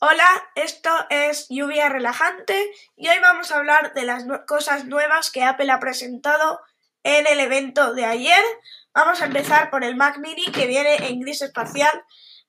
[0.00, 0.26] Hola,
[0.56, 5.70] esto es Lluvia Relajante y hoy vamos a hablar de las cosas nuevas que Apple
[5.70, 6.60] ha presentado
[7.04, 8.42] en el evento de ayer.
[8.92, 11.92] Vamos a empezar por el Mac Mini que viene en gris espacial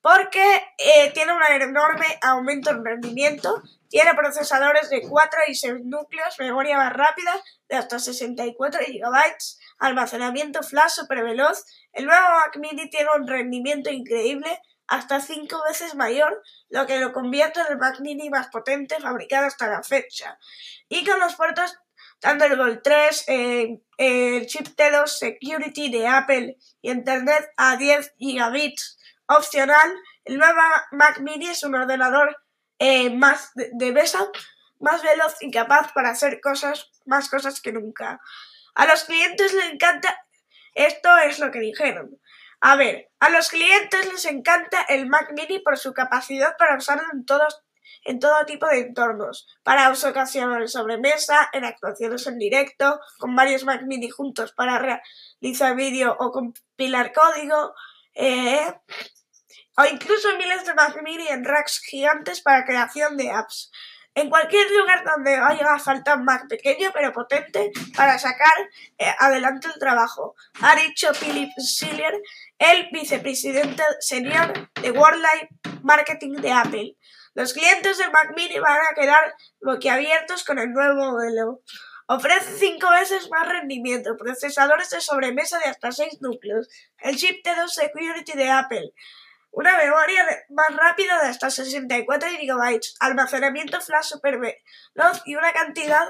[0.02, 0.44] porque
[0.80, 3.62] eh, tiene un enorme aumento en rendimiento.
[3.90, 7.32] Tiene procesadores de 4 y 6 núcleos, memoria más rápida
[7.70, 9.36] de hasta 64 GB,
[9.78, 11.64] almacenamiento flash super veloz.
[11.94, 17.14] El nuevo Mac Mini tiene un rendimiento increíble hasta cinco veces mayor, lo que lo
[17.14, 20.38] convierte en el Mac Mini más potente fabricado hasta la fecha.
[20.90, 21.78] Y con los puertos
[22.20, 29.94] Thunderbolt 3, eh, el chip T2 Security de Apple y Internet a 10 gigabits opcional,
[30.24, 30.60] el nuevo
[30.92, 32.38] Mac Mini es un ordenador
[32.80, 33.92] eh, más de, de
[34.80, 38.20] más veloz y capaz para hacer cosas, más cosas que nunca.
[38.76, 40.26] A los clientes les encanta,
[40.74, 42.20] esto es lo que dijeron.
[42.62, 47.04] A ver, a los clientes les encanta el Mac Mini por su capacidad para usarlo
[47.14, 47.62] en todos
[48.04, 53.36] en todo tipo de entornos, para uso ocasional de sobremesa, en actuaciones en directo, con
[53.36, 55.02] varios Mac Mini juntos para
[55.42, 57.74] realizar vídeo o compilar código,
[58.14, 58.74] eh,
[59.78, 63.72] o incluso miles de Mac Mini en racks gigantes para creación de apps
[64.16, 68.54] en cualquier lugar donde haya falta Mac pequeño pero potente para sacar
[68.98, 72.14] eh, adelante el trabajo, ha dicho Philip Schiller,
[72.58, 75.50] el vicepresidente senior de Worldwide
[75.84, 76.98] Marketing de Apple.
[77.34, 81.62] Los clientes del Mac Mini van a quedar boquiabiertos con el nuevo modelo.
[82.08, 86.70] Ofrece cinco veces más rendimiento, procesadores de sobremesa de hasta 6 núcleos,
[87.00, 88.94] el chip T2 Security de Apple,
[89.56, 96.06] una memoria más rápida de hasta 64 GB, almacenamiento flash super veloz y una cantidad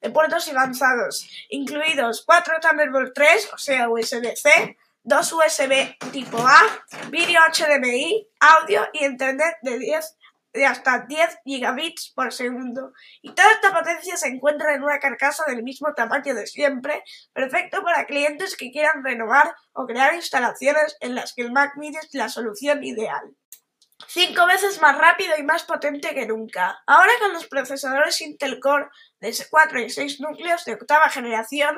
[0.00, 6.62] de puertos avanzados, incluidos 4 Thunderbolt 3, o sea USB-C, 2 USB tipo A,
[7.10, 10.16] vídeo HDMI, audio y Internet de 10
[10.52, 12.92] de hasta 10 gigabits por segundo.
[13.22, 17.82] Y toda esta potencia se encuentra en una carcasa del mismo tamaño de siempre, perfecto
[17.82, 22.14] para clientes que quieran renovar o crear instalaciones en las que el Mac Mini es
[22.14, 23.34] la solución ideal.
[24.08, 26.82] Cinco veces más rápido y más potente que nunca.
[26.86, 28.88] Ahora con los procesadores Intel Core
[29.20, 31.76] de 4 y 6 núcleos de octava generación,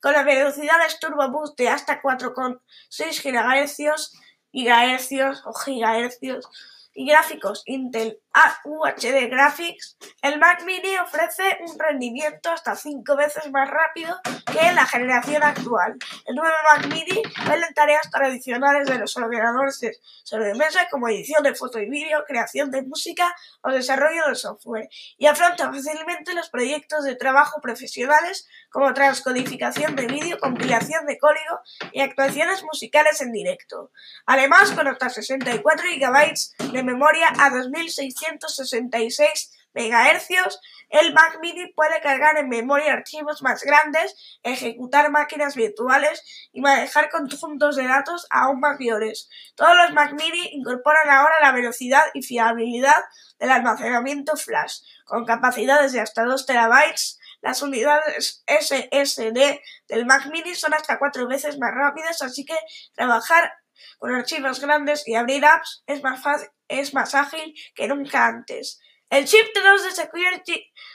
[0.00, 4.12] con las velocidades Turbo Boost de hasta 4,6 GHz,
[4.52, 6.48] gigahercios o gigahercios,
[6.94, 8.18] y gráficos Intel
[8.64, 14.86] UHD Graphics, el Mac Mini ofrece un rendimiento hasta 5 veces más rápido que la
[14.86, 15.96] generación actual.
[16.26, 21.54] El nuevo Mac Mini en tareas tradicionales de los ordenadores de sobremesa como edición de
[21.54, 24.88] foto y vídeo, creación de música o desarrollo de software
[25.18, 31.60] y afronta fácilmente los proyectos de trabajo profesionales como transcodificación de vídeo, compilación de código
[31.92, 33.90] y actuaciones musicales en directo.
[34.26, 40.58] Además, con hasta 64 GB de memoria a 2600 166 MHz,
[40.90, 46.22] el Mac Mini puede cargar en memoria archivos más grandes, ejecutar máquinas virtuales
[46.52, 49.30] y manejar conjuntos de datos aún mayores.
[49.54, 53.02] Todos los Mac Mini incorporan ahora la velocidad y fiabilidad
[53.38, 57.18] del almacenamiento flash, con capacidades de hasta 2 terabytes.
[57.40, 62.54] Las unidades SSD del Mac Mini son hasta cuatro veces más rápidas, así que
[62.94, 63.61] trabajar
[63.98, 68.80] con archivos grandes y abrir apps es más fácil es más ágil que nunca antes.
[69.10, 69.90] El chip T2 de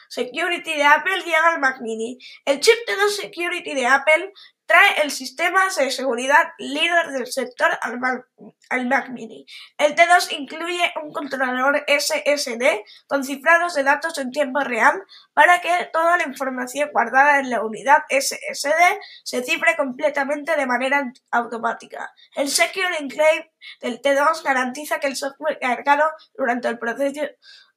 [0.09, 2.17] Security, de Apple llega al Mac Mini.
[2.45, 4.33] El chip T2 Security de Apple
[4.67, 9.45] trae el sistema de seguridad líder del sector al Mac, Mini.
[9.77, 15.01] El T2 incluye un controlador SSD con cifrados de datos en tiempo real
[15.33, 21.11] para que toda la información guardada en la unidad SSD se cifre completamente de manera
[21.31, 22.13] automática.
[22.35, 26.03] El Secure Enclave del T2 garantiza que el software cargado
[26.35, 27.21] durante el proceso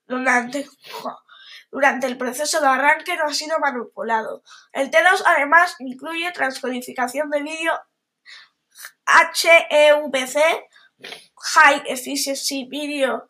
[0.07, 0.67] durante
[1.71, 4.43] durante el proceso de arranque no ha sido manipulado.
[4.73, 7.73] El T2 además incluye transcodificación de vídeo
[9.07, 10.39] HEVC,
[11.37, 13.29] High Efficiency Video,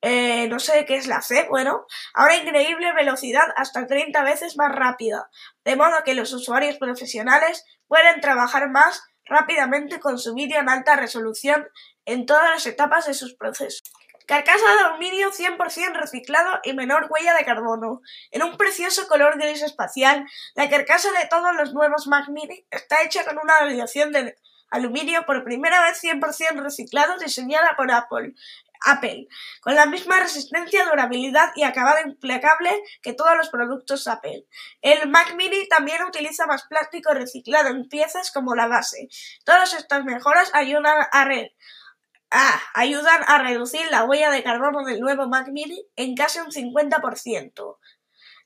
[0.00, 4.74] eh, no sé qué es la C, bueno, ahora increíble velocidad hasta 30 veces más
[4.74, 5.30] rápida,
[5.64, 10.96] de modo que los usuarios profesionales pueden trabajar más rápidamente con su vídeo en alta
[10.96, 11.68] resolución
[12.04, 13.82] en todas las etapas de sus procesos.
[14.26, 18.02] Carcasa de aluminio 100% reciclado y menor huella de carbono.
[18.30, 23.02] En un precioso color gris espacial, la carcasa de todos los nuevos Mac Mini está
[23.02, 24.36] hecha con una aleación de
[24.70, 28.34] aluminio por primera vez 100% reciclado diseñada por Apple.
[28.84, 29.28] Apple,
[29.60, 32.70] con la misma resistencia, durabilidad y acabado implacable
[33.00, 34.44] que todos los productos Apple.
[34.80, 39.08] El Mac Mini también utiliza más plástico reciclado en piezas como la base.
[39.44, 41.24] Todas estas mejoras ayudan a,
[42.32, 46.50] ah, ayudan a reducir la huella de carbono del nuevo Mac Mini en casi un
[46.50, 47.78] 50%.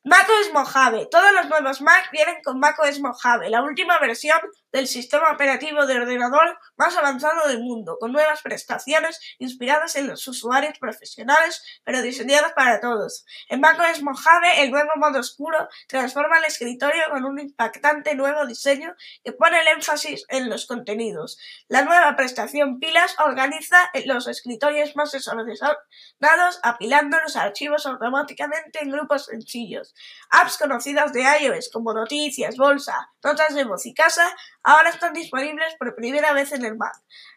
[0.07, 1.09] macOS Mojave.
[1.11, 4.39] Todos los nuevos Mac vienen con macOS Mojave, la última versión
[4.71, 10.29] del sistema operativo de ordenador más avanzado del mundo, con nuevas prestaciones inspiradas en los
[10.29, 13.25] usuarios profesionales, pero diseñadas para todos.
[13.49, 18.95] En macOS Mojave, el nuevo modo oscuro transforma el escritorio con un impactante nuevo diseño
[19.25, 21.37] que pone el énfasis en los contenidos.
[21.67, 29.25] La nueva prestación Pilas organiza los escritorios más desordenados, apilando los archivos automáticamente en grupos
[29.25, 29.96] sencillos.
[30.31, 35.75] Apps conocidas de iOS como Noticias, Bolsa, Notas de voz y casa ahora están disponibles
[35.79, 36.95] por primera vez en el Mac.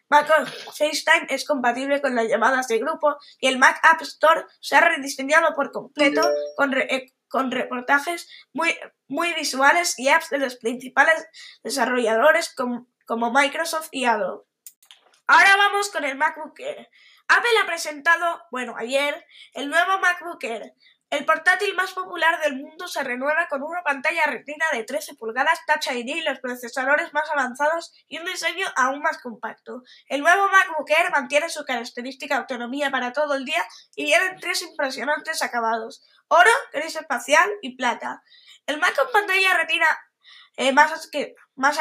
[0.08, 0.28] Mac
[0.76, 4.80] FaceTime es compatible con las llamadas de grupo y el Mac App Store se ha
[4.80, 7.12] rediseñado por completo con, eh,
[7.50, 8.76] reportajes muy,
[9.06, 11.26] muy visuales y apps de los principales
[11.62, 12.86] desarrolladores como,
[13.32, 14.44] Microsoft y Adobe.
[15.28, 16.58] Ahora vamos con el MacBook.
[17.28, 19.24] Apple ha presentado, bueno, ayer,
[19.54, 20.74] el nuevo MacBook Air,
[21.10, 25.58] el portátil más popular del mundo se renueva con una pantalla retina de 13 pulgadas
[25.66, 29.82] Touch ID, los procesadores más avanzados y un diseño aún más compacto.
[30.06, 33.64] El nuevo MacBook Air mantiene su característica autonomía para todo el día
[33.96, 38.22] y viene tres impresionantes acabados: oro, gris espacial y plata.
[38.66, 39.86] El Mac con pantalla retina
[40.56, 41.78] eh, más, que, más,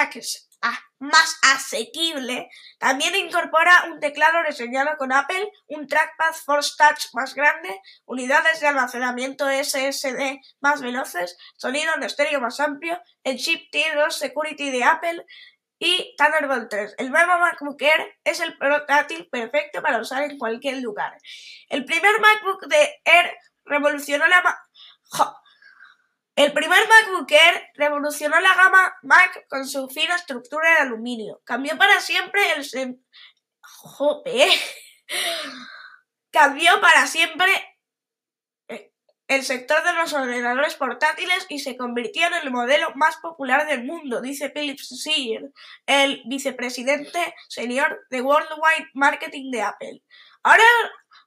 [0.99, 7.81] más asequible, también incorpora un teclado diseñado con Apple, un trackpad Force Touch más grande,
[8.05, 14.71] unidades de almacenamiento SSD más veloces, sonido en estéreo más amplio, el chip T2 Security
[14.71, 15.25] de Apple
[15.79, 16.95] y Thunderbolt 3.
[16.97, 21.17] El nuevo MacBook Air es el portátil perfecto para usar en cualquier lugar.
[21.69, 24.59] El primer MacBook de Air revolucionó la...
[26.39, 27.27] El primer MacBook
[27.73, 31.41] revolucionó la gama Mac con su fina estructura de aluminio.
[31.43, 32.65] Cambió para siempre el...
[36.31, 37.51] Cambió para siempre
[38.69, 38.93] eh,
[39.27, 43.83] el sector de los ordenadores portátiles y se convirtió en el modelo más popular del
[43.83, 45.41] mundo, dice Philip Sear,
[45.87, 50.03] el vicepresidente senior de Worldwide Marketing de Apple.
[50.43, 50.63] Ahora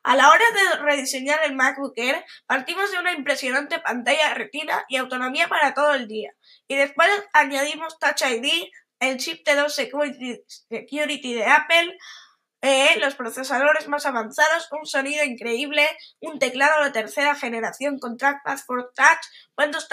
[0.02, 4.96] a la hora de rediseñar el MacBook Air, partimos de una impresionante pantalla retina y
[4.96, 6.32] autonomía para todo el día.
[6.66, 8.68] Y después añadimos Touch ID,
[9.00, 9.68] el chip T2
[10.68, 11.96] Security, de Apple,
[12.62, 15.88] eh, los procesadores más avanzados, un sonido increíble,
[16.20, 19.24] un teclado de tercera generación con trackpad for touch,
[19.56, 19.88] puestos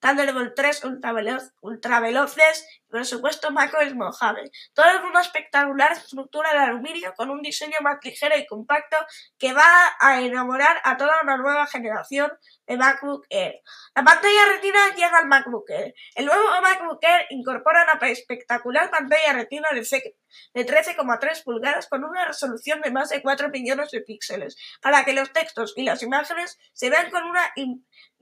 [0.00, 4.50] Thunderbolt 3 ultraveloz, ultraveloces y por supuesto macOS Mojave.
[4.72, 8.96] Todo en una espectacular estructura de aluminio con un diseño más ligero y compacto
[9.38, 12.32] que va a enamorar a toda una nueva generación
[12.66, 13.60] de MacBook Air.
[13.94, 15.94] La pantalla retina llega al MacBook Air.
[16.14, 19.82] El nuevo MacBook Air incorpora una espectacular pantalla retina de
[20.66, 25.32] 13,3 pulgadas con una resolución de más de 4 millones de píxeles para que los
[25.32, 27.52] textos y las imágenes se vean con una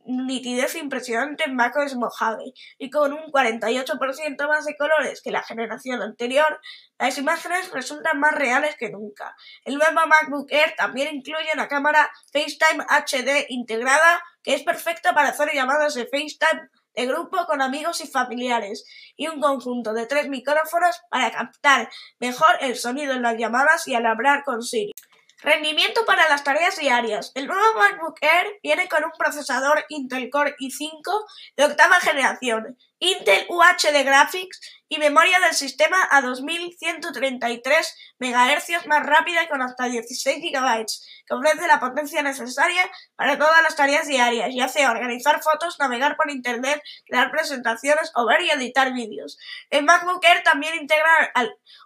[0.08, 6.02] nitidez impresionante en macOS Mojave y con un 48% más de colores que la generación
[6.02, 6.60] anterior,
[6.98, 9.36] las imágenes resultan más reales que nunca.
[9.64, 15.28] El nuevo MacBook Air también incluye una cámara FaceTime HD integrada que es perfecta para
[15.28, 18.84] hacer llamadas de FaceTime de grupo con amigos y familiares
[19.16, 21.88] y un conjunto de tres micrófonos para captar
[22.18, 24.92] mejor el sonido en las llamadas y al hablar con Siri.
[25.40, 27.30] Rendimiento para las tareas diarias.
[27.36, 31.24] El nuevo MacBook Air viene con un procesador Intel Core i5
[31.56, 39.46] de octava generación, Intel UHD Graphics y memoria del sistema a 2133 MHz más rápida
[39.48, 40.86] con hasta 16 GB,
[41.26, 46.16] que ofrece la potencia necesaria para todas las tareas diarias, ya sea organizar fotos, navegar
[46.16, 49.38] por internet, crear presentaciones o ver y editar vídeos.
[49.70, 51.32] El MacBook Air también integra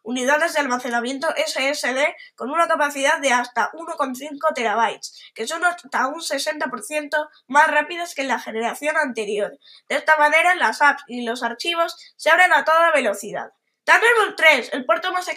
[0.04, 1.98] unidades de almacenamiento SSD
[2.36, 8.22] con una capacidad de hasta 1,5 terabytes, que son hasta un 60% más rápidas que
[8.22, 9.58] en la generación anterior.
[9.88, 13.50] De esta manera, las apps y los archivos se abren a toda velocidad.
[13.84, 15.28] Thunderbolt 3, el puerto más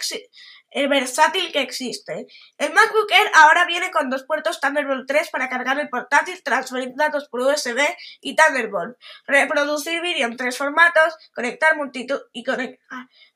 [0.88, 2.26] versátil que existe.
[2.58, 6.92] El MacBook Air ahora viene con dos puertos Thunderbolt 3 para cargar el portátil, transferir
[6.94, 7.80] datos por USB
[8.20, 8.96] y Thunderbolt,
[9.26, 12.44] reproducir vídeo en tres formatos, conectar multitud y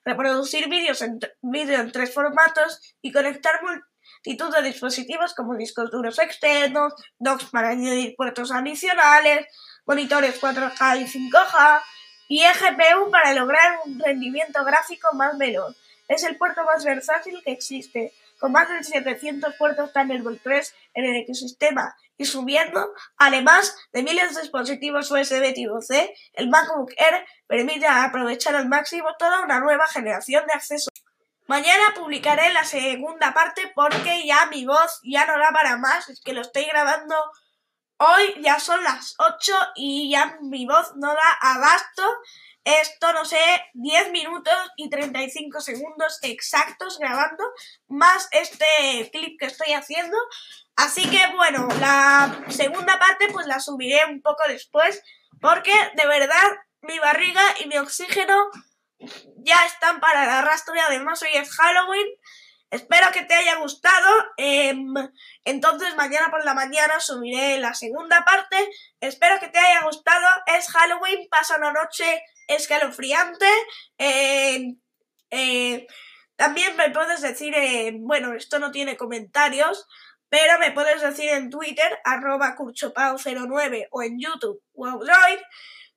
[0.04, 6.18] reproducir vídeos en vídeo en tres formatos y conectar multitud de dispositivos como discos duros
[6.18, 9.46] externos, docks para añadir puertos adicionales,
[9.86, 11.82] monitores 4K y 5K
[12.30, 15.76] y eGPU para lograr un rendimiento gráfico más veloz.
[16.06, 21.04] Es el puerto más versátil que existe, con más de 700 puertos Thunderbolt 3 en
[21.06, 27.26] el ecosistema y subiendo, además de miles de dispositivos USB tipo C, el MacBook Air
[27.48, 30.92] permite aprovechar al máximo toda una nueva generación de accesos.
[31.48, 36.08] Mañana publicaré la segunda parte porque ya mi voz ya no da para más.
[36.08, 37.16] Es que lo estoy grabando
[38.00, 42.02] hoy, ya son las 8 y ya mi voz no da abasto.
[42.64, 43.38] Esto, no sé,
[43.74, 47.42] 10 minutos y 35 segundos exactos grabando,
[47.88, 50.16] más este clip que estoy haciendo.
[50.76, 55.02] Así que bueno, la segunda parte pues la subiré un poco después,
[55.40, 56.50] porque de verdad
[56.82, 58.50] mi barriga y mi oxígeno
[59.38, 62.06] ya están para el arrastro y además hoy es Halloween.
[62.70, 64.08] Espero que te haya gustado.
[64.36, 64.94] Em,
[65.44, 68.56] entonces mañana por la mañana subiré la segunda parte.
[69.00, 70.26] Espero que te haya gustado.
[70.46, 73.46] Es Halloween, pasa una noche escalofriante.
[73.98, 74.78] Em,
[75.30, 75.86] eh,
[76.36, 77.54] también me puedes decir,
[77.98, 79.86] bueno, esto no tiene comentarios,
[80.30, 85.40] pero me puedes decir en Twitter, arroba curchopau09 o en YouTube, WowDroid,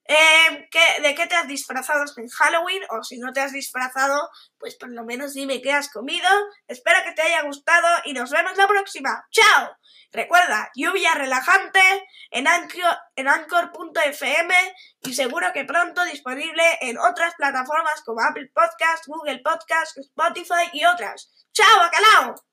[0.05, 0.69] eh,
[1.01, 2.81] ¿De qué te has disfrazado en Halloween?
[2.89, 6.27] O si no te has disfrazado, pues por lo menos dime qué has comido.
[6.67, 9.25] Espero que te haya gustado y nos vemos la próxima.
[9.31, 9.69] ¡Chao!
[10.11, 11.79] Recuerda, lluvia relajante
[12.29, 12.45] en,
[13.15, 14.53] en Anchor.fm
[15.01, 20.85] y seguro que pronto disponible en otras plataformas como Apple Podcast, Google Podcast, Spotify y
[20.85, 21.47] otras.
[21.51, 22.52] ¡Chao, bacalao!